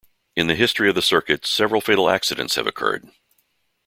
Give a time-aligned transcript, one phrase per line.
[0.35, 3.07] In the history of the circuit, several fatal accidents have occurred.